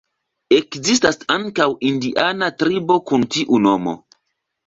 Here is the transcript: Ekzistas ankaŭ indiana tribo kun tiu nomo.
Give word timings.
Ekzistas 0.59 1.19
ankaŭ 1.33 1.67
indiana 1.91 2.49
tribo 2.63 2.99
kun 3.11 3.27
tiu 3.35 3.59
nomo. 3.67 3.97